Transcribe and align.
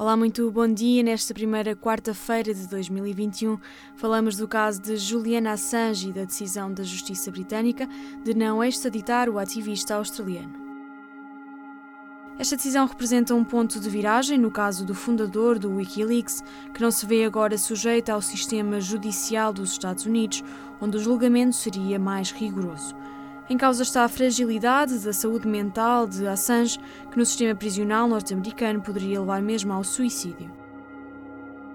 Olá, 0.00 0.16
muito 0.16 0.50
bom 0.50 0.66
dia. 0.66 1.02
Nesta 1.02 1.34
primeira 1.34 1.76
quarta-feira 1.76 2.54
de 2.54 2.66
2021, 2.66 3.58
falamos 3.96 4.34
do 4.34 4.48
caso 4.48 4.80
de 4.80 4.96
Juliana 4.96 5.52
Assange 5.52 6.08
e 6.08 6.12
da 6.14 6.24
decisão 6.24 6.72
da 6.72 6.82
Justiça 6.82 7.30
Britânica 7.30 7.86
de 8.24 8.32
não 8.32 8.64
extraditar 8.64 9.28
o 9.28 9.38
ativista 9.38 9.96
australiano. 9.96 10.54
Esta 12.38 12.56
decisão 12.56 12.86
representa 12.86 13.34
um 13.34 13.44
ponto 13.44 13.78
de 13.78 13.90
viragem 13.90 14.38
no 14.38 14.50
caso 14.50 14.86
do 14.86 14.94
fundador 14.94 15.58
do 15.58 15.76
Wikileaks, 15.76 16.42
que 16.72 16.80
não 16.80 16.90
se 16.90 17.04
vê 17.04 17.26
agora 17.26 17.58
sujeito 17.58 18.08
ao 18.08 18.22
sistema 18.22 18.80
judicial 18.80 19.52
dos 19.52 19.72
Estados 19.72 20.06
Unidos, 20.06 20.42
onde 20.80 20.96
o 20.96 21.00
julgamento 21.00 21.54
seria 21.54 21.98
mais 21.98 22.30
rigoroso. 22.30 22.96
Em 23.50 23.56
causa 23.56 23.82
está 23.82 24.04
a 24.04 24.08
fragilidade 24.08 24.96
da 25.00 25.12
saúde 25.12 25.48
mental 25.48 26.06
de 26.06 26.24
Assange, 26.24 26.78
que 27.10 27.18
no 27.18 27.26
sistema 27.26 27.52
prisional 27.52 28.06
norte-americano 28.06 28.80
poderia 28.80 29.18
levar 29.18 29.42
mesmo 29.42 29.72
ao 29.72 29.82
suicídio. 29.82 30.48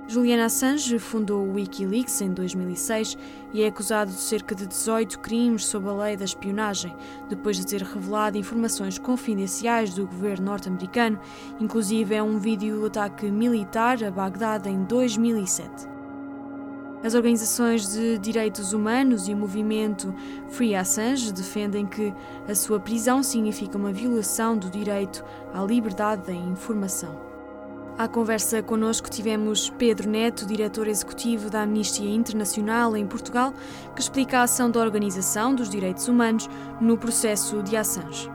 Julian 0.08 0.46
Assange 0.46 0.98
fundou 0.98 1.46
o 1.46 1.55
Wikileaks 1.55 2.22
em 2.22 2.32
2006 2.32 3.18
e 3.52 3.62
é 3.62 3.68
acusado 3.68 4.09
de 4.09 4.22
cerca 4.22 4.55
de 4.55 4.66
18 4.66 5.20
crimes 5.20 5.66
sob 5.66 5.90
a 5.90 5.94
lei 5.94 6.16
da 6.16 6.23
espionagem, 6.23 6.96
depois 7.27 7.58
de 7.58 7.68
ter 7.68 7.82
revelado 7.82 8.38
informações 8.38 8.98
confidenciais 8.98 9.94
do 9.94 10.07
governo 10.07 10.46
norte-americano, 10.46 11.20
inclusive 11.60 12.16
é 12.16 12.23
um 12.23 12.40
vídeo 12.40 12.80
do 12.80 12.85
ataque 12.85 13.30
militar 13.30 14.02
a 14.02 14.10
Bagdade 14.10 14.70
em 14.70 14.85
2007. 14.85 15.95
As 17.05 17.14
organizações 17.14 17.94
de 17.94 18.18
direitos 18.18 18.73
humanos 18.73 19.27
e 19.27 19.34
o 19.36 19.38
movimento 19.38 20.12
Free 20.50 20.73
Assange 20.73 21.32
defendem 21.32 21.86
que 21.86 22.12
a 22.50 22.55
sua 22.55 22.80
prisão 22.80 23.22
significa 23.22 23.77
uma 23.77 23.94
violação 23.94 24.58
do 24.58 24.72
direito 24.72 25.23
à 25.54 25.62
liberdade 25.62 26.26
da 26.26 26.34
informação. 26.34 27.16
À 27.96 28.07
conversa 28.07 28.63
connosco 28.63 29.07
tivemos 29.07 29.70
Pedro 29.70 30.10
Neto, 30.10 30.48
diretor 30.48 30.88
executivo 30.88 31.48
da 31.48 31.62
Amnistia 31.62 32.10
Internacional 32.10 32.98
em 32.98 33.05
Portugal, 33.05 33.54
que 33.94 34.01
explica 34.01 34.40
a 34.40 34.44
ação 34.44 34.72
da 34.72 34.79
Organização 34.79 35.54
dos 35.54 35.70
Direitos 35.70 36.07
Humanos 36.07 36.49
no 36.82 36.98
processo 36.98 37.62
de 37.62 37.77
Assange. 37.77 38.35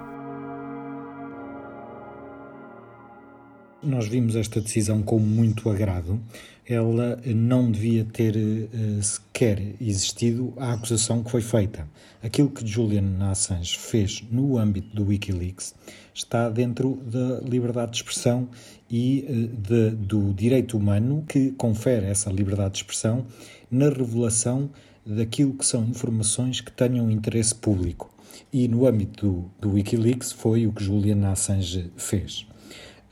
Nós 3.83 4.06
vimos 4.06 4.36
esta 4.36 4.61
decisão 4.61 5.00
com 5.00 5.19
muito 5.19 5.70
agrado. 5.70 6.20
Ela 6.69 7.19
não 7.25 7.70
devia 7.70 8.05
ter 8.05 8.37
uh, 8.37 9.03
sequer 9.03 9.75
existido 9.81 10.53
a 10.59 10.75
acusação 10.75 11.25
que 11.25 11.31
foi 11.31 11.41
feita. 11.41 11.89
Aquilo 12.22 12.50
que 12.50 12.67
Julian 12.67 13.17
Assange 13.31 13.78
fez 13.78 14.22
no 14.31 14.59
âmbito 14.59 14.95
do 14.95 15.06
Wikileaks 15.06 15.75
está 16.14 16.50
dentro 16.50 16.97
da 17.06 17.41
liberdade 17.41 17.92
de 17.92 17.97
expressão 17.97 18.50
e 18.91 19.25
uh, 19.27 19.56
de, 19.56 19.91
do 19.92 20.34
direito 20.34 20.77
humano 20.77 21.25
que 21.27 21.53
confere 21.53 22.05
essa 22.05 22.31
liberdade 22.31 22.75
de 22.75 22.78
expressão 22.81 23.25
na 23.70 23.89
revelação 23.89 24.69
daquilo 25.06 25.55
que 25.55 25.65
são 25.65 25.84
informações 25.84 26.61
que 26.61 26.70
tenham 26.70 27.11
interesse 27.11 27.55
público. 27.55 28.15
E 28.53 28.69
no 28.69 28.87
âmbito 28.87 29.27
do, 29.27 29.69
do 29.69 29.75
Wikileaks 29.75 30.33
foi 30.33 30.67
o 30.67 30.72
que 30.72 30.84
Julian 30.84 31.31
Assange 31.31 31.91
fez. 31.97 32.50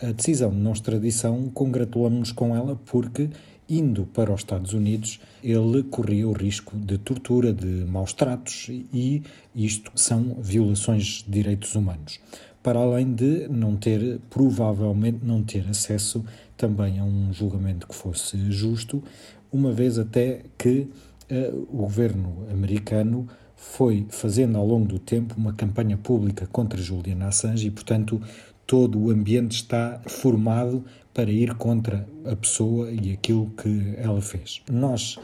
A 0.01 0.13
decisão 0.13 0.51
de 0.51 0.57
não 0.57 0.73
extradição, 0.73 1.51
congratulamos-nos 1.51 2.31
com 2.31 2.55
ela 2.55 2.77
porque, 2.87 3.31
indo 3.69 4.07
para 4.07 4.33
os 4.33 4.43
Estados 4.43 4.73
Unidos, 4.73 5.19
ele 5.43 5.83
corria 5.83 6.29
o 6.29 6.33
risco 6.33 6.77
de 6.77 6.99
tortura, 6.99 7.53
de 7.53 7.67
maus 7.67 8.13
tratos 8.13 8.69
e 8.69 9.25
isto 9.53 9.91
são 9.97 10.37
violações 10.41 11.25
de 11.25 11.31
direitos 11.33 11.75
humanos. 11.75 12.21
Para 12.63 12.79
além 12.79 13.13
de 13.13 13.49
não 13.49 13.77
ter, 13.77 14.21
provavelmente, 14.31 15.19
não 15.25 15.43
ter 15.43 15.67
acesso 15.69 16.25
também 16.57 17.01
a 17.01 17.05
um 17.05 17.33
julgamento 17.33 17.89
que 17.89 17.95
fosse 17.95 18.53
justo, 18.53 19.03
uma 19.51 19.73
vez 19.73 19.99
até 19.99 20.45
que 20.57 20.87
uh, 21.29 21.67
o 21.73 21.79
governo 21.79 22.47
americano 22.53 23.27
foi 23.57 24.07
fazendo 24.11 24.57
ao 24.57 24.65
longo 24.65 24.87
do 24.87 25.01
tempo 25.01 25.35
uma 25.37 25.53
campanha 25.53 25.97
pública 25.97 26.47
contra 26.47 26.81
Julian 26.81 27.27
Assange 27.27 27.67
e, 27.67 27.71
portanto, 27.73 28.23
todo 28.69 29.01
o 29.01 29.11
ambiente 29.11 29.53
está 29.53 29.99
formado 30.07 30.85
para 31.15 31.31
ir 31.31 31.55
contra 31.55 32.07
a 32.27 32.37
pessoa 32.37 32.93
e 32.93 33.15
aquilo 33.15 33.51
que 33.57 33.95
ela 33.97 34.21
fez. 34.21 34.61
Nós 34.71 35.19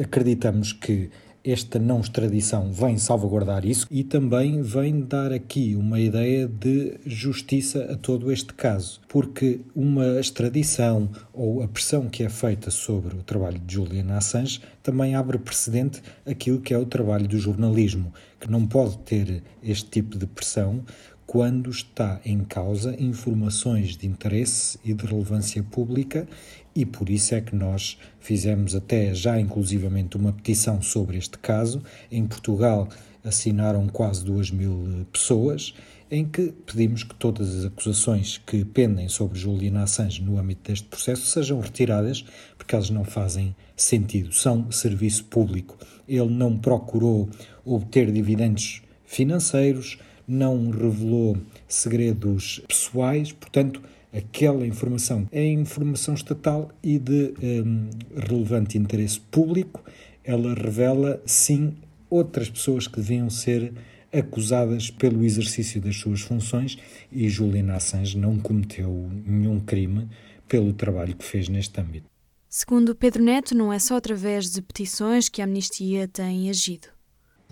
acreditamos 0.00 0.72
que 0.72 1.10
esta 1.44 1.78
não 1.78 2.00
extradição 2.00 2.72
vem 2.72 2.96
salvaguardar 2.96 3.66
isso 3.66 3.86
e 3.90 4.02
também 4.02 4.62
vem 4.62 5.00
dar 5.00 5.30
aqui 5.32 5.74
uma 5.76 6.00
ideia 6.00 6.48
de 6.48 6.98
justiça 7.04 7.84
a 7.92 7.96
todo 7.96 8.32
este 8.32 8.54
caso, 8.54 9.00
porque 9.08 9.60
uma 9.74 10.18
extradição 10.18 11.10
ou 11.34 11.62
a 11.62 11.68
pressão 11.68 12.08
que 12.08 12.22
é 12.22 12.30
feita 12.30 12.70
sobre 12.70 13.14
o 13.14 13.22
trabalho 13.22 13.58
de 13.58 13.74
Julian 13.74 14.14
Assange 14.14 14.62
também 14.82 15.16
abre 15.16 15.36
precedente 15.36 16.00
aquilo 16.24 16.60
que 16.60 16.72
é 16.72 16.78
o 16.78 16.86
trabalho 16.86 17.28
do 17.28 17.38
jornalismo, 17.38 18.14
que 18.40 18.50
não 18.50 18.66
pode 18.66 18.96
ter 18.98 19.42
este 19.62 19.90
tipo 19.90 20.16
de 20.16 20.26
pressão 20.26 20.82
quando 21.26 21.70
está 21.70 22.20
em 22.24 22.44
causa 22.44 22.94
informações 23.00 23.96
de 23.96 24.06
interesse 24.06 24.78
e 24.84 24.92
de 24.92 25.06
relevância 25.06 25.62
pública 25.62 26.26
e 26.74 26.84
por 26.84 27.08
isso 27.08 27.34
é 27.34 27.40
que 27.40 27.54
nós 27.54 27.98
fizemos 28.20 28.74
até 28.74 29.14
já 29.14 29.38
inclusivamente 29.38 30.16
uma 30.16 30.32
petição 30.32 30.82
sobre 30.82 31.16
este 31.16 31.38
caso. 31.38 31.82
Em 32.10 32.26
Portugal 32.26 32.88
assinaram 33.22 33.88
quase 33.88 34.24
duas 34.24 34.50
mil 34.50 35.06
pessoas 35.12 35.74
em 36.10 36.24
que 36.24 36.52
pedimos 36.66 37.02
que 37.02 37.14
todas 37.14 37.56
as 37.56 37.64
acusações 37.64 38.38
que 38.38 38.64
pendem 38.64 39.08
sobre 39.08 39.38
Juliana 39.38 39.84
Assange 39.84 40.22
no 40.22 40.38
âmbito 40.38 40.70
deste 40.70 40.86
processo 40.86 41.26
sejam 41.26 41.58
retiradas, 41.60 42.24
porque 42.56 42.74
elas 42.74 42.90
não 42.90 43.04
fazem 43.04 43.56
sentido, 43.76 44.32
são 44.32 44.70
serviço 44.70 45.24
público. 45.24 45.76
Ele 46.06 46.30
não 46.30 46.56
procurou 46.56 47.28
obter 47.64 48.12
dividendos 48.12 48.82
financeiros, 49.06 49.98
não 50.26 50.70
revelou 50.70 51.36
segredos 51.68 52.62
pessoais, 52.66 53.32
portanto, 53.32 53.82
aquela 54.12 54.66
informação 54.66 55.28
é 55.32 55.44
informação 55.46 56.14
estatal 56.14 56.70
e 56.82 56.98
de 56.98 57.34
um, 57.42 57.88
relevante 58.16 58.78
interesse 58.78 59.20
público. 59.20 59.82
Ela 60.22 60.54
revela, 60.54 61.22
sim, 61.26 61.74
outras 62.08 62.48
pessoas 62.48 62.86
que 62.86 62.96
deviam 62.96 63.28
ser 63.28 63.72
acusadas 64.12 64.90
pelo 64.90 65.24
exercício 65.24 65.80
das 65.80 65.96
suas 65.96 66.20
funções 66.20 66.78
e 67.10 67.28
Juliana 67.28 67.74
Assange 67.74 68.16
não 68.16 68.38
cometeu 68.38 69.10
nenhum 69.26 69.58
crime 69.58 70.08
pelo 70.46 70.72
trabalho 70.72 71.16
que 71.16 71.24
fez 71.24 71.48
neste 71.48 71.80
âmbito. 71.80 72.06
Segundo 72.48 72.94
Pedro 72.94 73.24
Neto, 73.24 73.52
não 73.52 73.72
é 73.72 73.80
só 73.80 73.96
através 73.96 74.52
de 74.52 74.62
petições 74.62 75.28
que 75.28 75.42
a 75.42 75.44
Amnistia 75.44 76.06
tem 76.06 76.48
agido. 76.48 76.93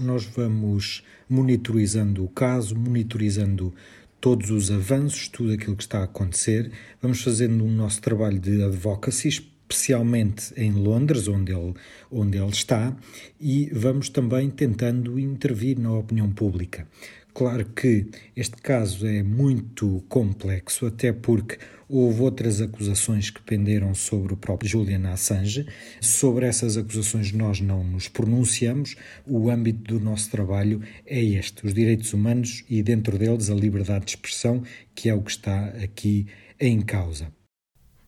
Nós 0.03 0.25
vamos 0.25 1.05
monitorizando 1.29 2.25
o 2.25 2.29
caso, 2.29 2.75
monitorizando 2.75 3.73
todos 4.21 4.51
os 4.51 4.71
avanços, 4.71 5.29
tudo 5.29 5.53
aquilo 5.53 5.77
que 5.77 5.85
está 5.85 6.01
a 6.01 6.05
acontecer. 6.05 6.73
Vamos 7.01 7.23
fazendo 7.23 7.65
o 7.65 7.71
nosso 7.71 8.01
trabalho 8.01 8.39
de 8.39 8.63
advocacy, 8.63 9.52
especialmente 9.69 10.53
em 10.57 10.73
Londres, 10.73 11.29
onde 11.29 11.53
ele, 11.53 11.75
onde 12.11 12.39
ele 12.39 12.51
está, 12.51 12.97
e 13.41 13.71
vamos 13.73 14.09
também 14.09 14.51
tentando 14.51 15.19
intervir 15.19 15.79
na 15.79 15.93
opinião 15.93 16.31
pública. 16.31 16.87
Claro 17.35 17.65
que 17.65 18.09
este 18.37 18.57
caso 18.57 19.07
é 19.07 19.23
muito 19.23 20.05
complexo, 20.07 20.85
até 20.85 21.15
porque 21.15 21.59
houve 21.89 22.21
outras 22.21 22.61
acusações 22.61 23.31
que 23.31 23.41
penderam 23.41 23.95
sobre 23.95 24.35
o 24.35 24.37
próprio 24.37 24.69
Julian 24.69 25.09
Assange. 25.11 25.67
Sobre 25.99 26.45
essas 26.45 26.77
acusações 26.77 27.33
nós 27.33 27.59
não 27.59 27.83
nos 27.83 28.07
pronunciamos. 28.07 28.97
O 29.27 29.49
âmbito 29.51 29.95
do 29.95 30.01
nosso 30.01 30.31
trabalho 30.31 30.83
é 31.07 31.23
este: 31.23 31.65
os 31.67 31.73
direitos 31.73 32.13
humanos 32.13 32.65
e, 32.69 32.83
dentro 32.83 33.17
deles, 33.17 33.49
a 33.49 33.55
liberdade 33.55 34.05
de 34.05 34.11
expressão, 34.11 34.63
que 34.95 35.09
é 35.09 35.15
o 35.15 35.23
que 35.23 35.31
está 35.31 35.69
aqui 35.69 36.27
em 36.61 36.83
causa. 36.83 37.33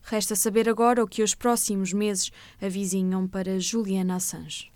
Resta 0.07 0.35
saber 0.35 0.69
agora 0.69 1.03
o 1.03 1.07
que 1.07 1.23
os 1.23 1.33
próximos 1.33 1.91
meses 1.91 2.31
avizinham 2.61 3.27
para 3.27 3.59
Julian 3.59 4.13
Assange. 4.13 4.71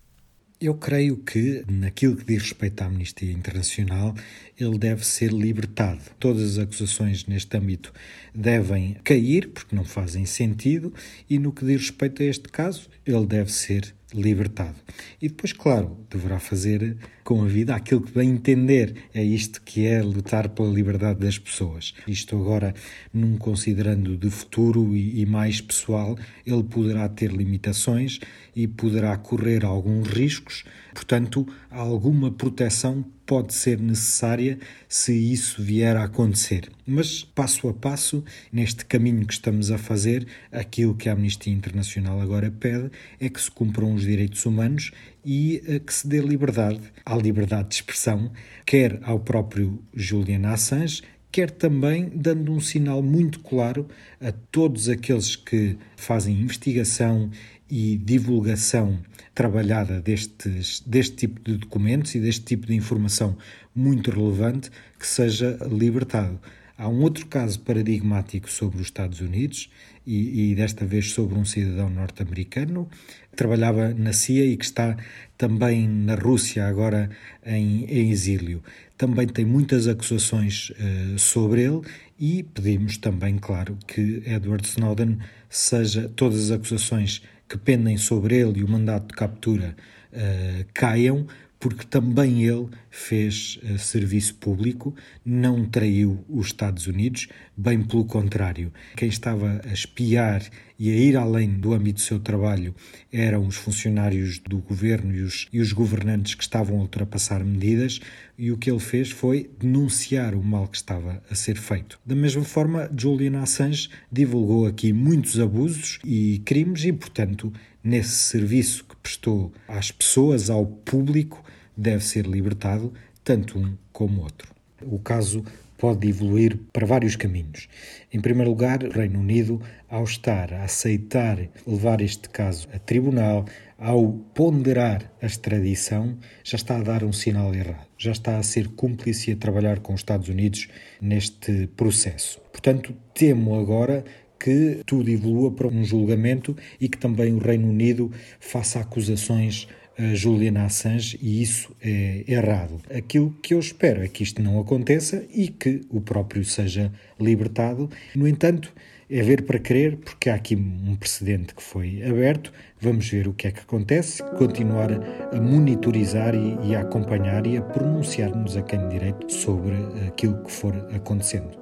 Eu 0.60 0.74
creio 0.74 1.18
que, 1.18 1.64
naquilo 1.70 2.16
que 2.16 2.26
diz 2.26 2.42
respeito 2.42 2.82
à 2.82 2.88
Amnistia 2.88 3.32
Internacional, 3.32 4.16
ele 4.60 4.78
deve 4.80 5.06
ser 5.06 5.32
libertado. 5.32 6.02
Todas 6.20 6.58
as 6.58 6.58
acusações 6.58 7.28
neste 7.28 7.56
âmbito 7.56 7.94
devem 8.34 8.96
cair, 9.04 9.50
porque 9.50 9.76
não 9.76 9.86
fazem 9.86 10.26
sentido, 10.26 10.92
e 11.30 11.38
no 11.38 11.54
que 11.54 11.64
diz 11.64 11.82
respeito 11.82 12.24
a 12.24 12.26
este 12.26 12.50
caso, 12.50 12.90
ele 13.06 13.26
deve 13.28 13.52
ser 13.54 13.94
libertado. 14.14 14.76
E 15.22 15.28
depois, 15.28 15.54
claro, 15.54 15.98
deverá 16.10 16.40
fazer 16.40 16.98
com 17.24 17.44
a 17.44 17.48
vida 17.48 17.76
aquilo 17.76 18.02
que 18.02 18.12
bem 18.12 18.32
entender. 18.32 18.96
É 19.14 19.24
isto 19.24 19.62
que 19.62 19.86
é 19.86 20.02
lutar 20.02 20.50
pela 20.50 20.70
liberdade 20.70 21.20
das 21.20 21.38
pessoas. 21.38 21.94
Isto 22.08 22.36
agora, 22.36 22.74
num 23.14 23.38
considerando 23.38 24.18
de 24.18 24.30
futuro 24.30 24.96
e, 24.96 25.22
e 25.22 25.26
mais 25.26 25.62
pessoal, 25.62 26.18
ele 26.46 26.64
poderá 26.64 27.08
ter 27.08 27.32
limitações 27.32 28.20
e 28.56 28.68
poderá 28.68 29.16
correr 29.18 29.64
alguns 29.64 30.08
riscos, 30.08 30.64
portanto, 30.94 31.48
alguma 31.70 32.32
proteção 32.32 33.06
pode 33.30 33.54
ser 33.54 33.80
necessária 33.80 34.58
se 34.88 35.14
isso 35.14 35.62
vier 35.62 35.96
a 35.96 36.06
acontecer. 36.06 36.68
Mas, 36.84 37.24
passo 37.24 37.70
a 37.70 37.74
passo, 37.76 38.24
neste 38.52 38.84
caminho 38.84 39.24
que 39.24 39.34
estamos 39.34 39.70
a 39.70 39.78
fazer, 39.78 40.26
aquilo 40.52 40.96
que 40.96 41.08
a 41.08 41.14
Amnistia 41.14 41.54
Internacional 41.54 42.20
agora 42.20 42.50
pede 42.50 42.90
é 43.20 43.30
que 43.30 43.40
se 43.40 43.52
cumpram 43.52 43.94
os 43.94 44.02
direitos 44.02 44.44
humanos 44.48 44.90
e 45.24 45.62
eh, 45.68 45.78
que 45.78 45.94
se 45.94 46.08
dê 46.08 46.22
liberdade 46.22 46.82
à 47.06 47.16
liberdade 47.16 47.70
de 47.70 47.76
expressão, 47.76 48.32
quer 48.66 49.00
ao 49.04 49.20
próprio 49.20 49.80
Julian 49.94 50.50
Assange, 50.50 51.04
quer 51.32 51.52
também 51.52 52.12
dando 52.16 52.52
um 52.52 52.60
sinal 52.60 53.04
muito 53.04 53.42
claro 53.42 53.88
a 54.20 54.32
todos 54.32 54.90
aqueles 54.90 55.36
que 55.36 55.78
fazem 55.96 56.42
investigação 56.42 57.30
e 57.70 57.98
divulgação 57.98 59.00
trabalhada 59.34 60.02
destes, 60.02 60.82
deste 60.86 61.16
tipo 61.16 61.42
de 61.42 61.58
documentos 61.58 62.16
e 62.16 62.20
deste 62.20 62.44
tipo 62.44 62.68
de 62.68 62.76
informação 62.76 63.38
muito 63.76 64.12
relevante 64.12 64.70
que 64.98 65.06
seja 65.06 65.58
libertado. 65.72 66.40
Há 66.78 66.88
um 66.88 67.02
outro 67.02 67.26
caso 67.28 67.60
paradigmático 67.60 68.50
sobre 68.50 68.78
os 68.78 68.84
Estados 68.84 69.20
Unidos, 69.20 69.70
e, 70.10 70.52
e 70.52 70.56
desta 70.56 70.88
vez 70.88 71.12
sobre 71.12 71.38
um 71.38 71.46
cidadão 71.46 71.88
norte-americano, 71.88 72.90
que 73.30 73.38
trabalhava 73.38 73.94
na 73.94 74.12
CIA 74.12 74.46
e 74.46 74.58
que 74.58 74.66
está 74.66 74.98
também 75.38 75.88
na 75.88 76.16
Rússia, 76.16 76.66
agora 76.66 77.12
em, 77.46 77.86
em 77.86 78.10
exílio. 78.10 78.64
Também 78.98 79.28
tem 79.28 79.46
muitas 79.46 79.88
acusações 79.88 80.72
uh, 80.72 81.20
sobre 81.20 81.62
ele 81.62 81.82
e 82.20 82.42
pedimos 82.42 82.98
também, 82.98 83.38
claro, 83.38 83.78
que 83.88 84.24
Edward 84.26 84.68
Snowden 84.68 85.20
seja 85.48 86.10
todas 86.16 86.46
as 86.46 86.52
acusações 86.52 87.22
que 87.50 87.58
pendem 87.58 87.98
sobre 87.98 88.36
ele 88.36 88.60
e 88.60 88.64
o 88.64 88.70
mandato 88.70 89.08
de 89.08 89.16
captura 89.16 89.76
uh, 90.14 90.66
caiam, 90.72 91.26
porque 91.60 91.86
também 91.86 92.46
ele 92.46 92.70
fez 92.92 93.60
uh, 93.64 93.78
serviço 93.78 94.36
público, 94.36 94.96
não 95.26 95.66
traiu 95.66 96.24
os 96.30 96.48
Estados 96.48 96.86
Unidos, 96.86 97.28
bem 97.58 97.82
pelo 97.82 98.06
contrário. 98.06 98.72
Quem 98.96 99.10
estava 99.10 99.60
a 99.68 99.74
espiar 99.74 100.44
e 100.78 100.90
a 100.90 100.96
ir 100.96 101.18
além 101.18 101.50
do 101.60 101.74
âmbito 101.74 101.96
do 101.96 102.02
seu 102.02 102.20
trabalho 102.20 102.74
eram 103.12 103.46
os 103.46 103.58
funcionários 103.58 104.38
do 104.38 104.60
governo 104.60 105.14
e 105.14 105.22
os, 105.22 105.48
e 105.52 105.60
os 105.60 105.74
governantes 105.74 106.36
que 106.36 106.44
estavam 106.44 106.78
a 106.78 106.82
ultrapassar 106.82 107.44
medidas, 107.44 108.00
e 108.40 108.54
o 108.54 108.58
que 108.58 108.72
ele 108.72 108.80
fez 108.80 109.12
foi 109.12 109.52
denunciar 109.60 110.34
o 110.34 110.42
mal 110.42 110.66
que 110.66 110.78
estava 110.78 111.22
a 111.30 111.36
ser 111.36 111.58
feito. 111.58 112.00
Da 112.06 112.16
mesma 112.16 112.46
forma, 112.46 112.90
Julian 112.98 113.42
Assange 113.42 113.90
divulgou 114.10 114.66
aqui 114.66 114.94
muitos 114.94 115.38
abusos 115.38 116.00
e 116.06 116.42
crimes, 116.46 116.86
e, 116.86 116.94
portanto, 116.94 117.52
nesse 117.84 118.16
serviço 118.16 118.86
que 118.86 118.96
prestou 118.96 119.52
às 119.68 119.92
pessoas, 119.92 120.50
ao 120.50 120.66
público, 120.66 121.44
deve 121.76 122.02
ser 122.02 122.26
libertado, 122.26 122.94
tanto 123.26 123.60
um 123.60 123.78
como 123.92 124.22
outro. 124.22 124.50
O 124.84 125.00
caso 125.00 125.44
pode 125.80 126.08
evoluir 126.08 126.60
para 126.74 126.86
vários 126.86 127.16
caminhos. 127.16 127.68
Em 128.14 128.20
primeiro 128.20 128.52
lugar, 128.52 128.84
o 128.84 128.92
Reino 128.92 129.20
Unido, 129.20 129.62
ao 129.90 130.04
estar 130.04 130.54
a 130.54 130.64
aceitar 130.66 131.40
levar 131.66 132.02
este 132.02 132.30
caso 132.30 132.68
a 132.74 132.78
tribunal, 132.78 133.46
ao 133.78 134.12
ponderar 134.12 135.10
a 135.22 135.26
extradição, 135.26 136.18
já 136.44 136.58
está 136.58 136.78
a 136.78 136.84
dar 136.84 137.04
um 137.04 137.14
sinal 137.14 137.56
errado. 137.56 137.88
Já 137.98 138.12
está 138.12 138.38
a 138.38 138.44
ser 138.44 138.68
cúmplice 138.68 139.32
e 139.32 139.34
a 139.34 139.38
trabalhar 139.38 139.80
com 139.80 139.94
os 139.94 140.02
Estados 140.02 140.28
Unidos 140.28 140.68
neste 141.02 141.68
processo. 141.78 142.42
Portanto, 142.52 142.94
temo 143.14 143.58
agora 143.58 144.04
que 144.38 144.82
tudo 144.86 145.10
evolua 145.10 145.52
para 145.52 145.68
um 145.68 145.84
julgamento 145.84 146.56
e 146.80 146.88
que 146.90 146.98
também 146.98 147.34
o 147.34 147.40
Reino 147.40 147.70
Unido 147.70 148.12
faça 148.40 148.80
acusações 148.80 149.68
Juliana 150.14 150.66
Assange 150.66 151.20
e 151.22 151.42
isso 151.42 151.76
é 151.82 152.24
errado. 152.28 152.82
Aquilo 152.90 153.36
que 153.42 153.54
eu 153.54 153.60
espero 153.60 154.04
é 154.04 154.08
que 154.08 154.24
isto 154.24 154.42
não 154.42 154.60
aconteça 154.60 155.26
e 155.34 155.50
que 155.50 155.82
o 155.90 156.00
próprio 156.00 156.44
seja 156.46 156.92
libertado. 157.20 157.90
No 158.16 158.28
entanto, 158.28 158.74
é 159.10 159.22
ver 159.24 159.42
para 159.42 159.58
crer, 159.58 159.98
porque 159.98 160.30
há 160.30 160.36
aqui 160.36 160.56
um 160.56 160.96
precedente 160.96 161.56
que 161.56 161.64
foi 161.64 162.04
aberto. 162.04 162.54
Vamos 162.80 163.10
ver 163.10 163.28
o 163.28 163.34
que 163.34 163.48
é 163.48 163.52
que 163.52 163.62
acontece, 163.62 164.24
continuar 164.38 164.90
a 164.94 165.42
monitorizar 165.42 166.34
e, 166.36 166.76
a 166.76 166.82
acompanhar 166.82 167.46
e 167.48 167.58
a 167.58 167.62
pronunciar-nos 167.62 168.56
a 168.56 168.62
quem 168.62 168.88
direito 168.88 169.32
sobre 169.32 169.76
aquilo 170.08 170.44
que 170.44 170.52
for 170.52 170.76
acontecendo. 170.94 171.58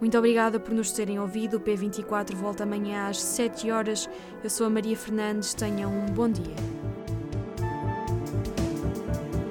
Muito 0.00 0.16
obrigada 0.18 0.58
por 0.58 0.74
nos 0.74 0.90
terem 0.92 1.18
ouvido. 1.18 1.58
O 1.58 1.60
P24 1.60 2.34
volta 2.34 2.64
amanhã 2.64 3.08
às 3.08 3.20
7 3.22 3.70
horas. 3.70 4.08
Eu 4.42 4.50
sou 4.50 4.66
a 4.66 4.70
Maria 4.70 4.96
Fernandes. 4.96 5.54
Tenham 5.54 5.90
um 5.90 6.06
bom 6.06 6.28
dia. 6.28 6.95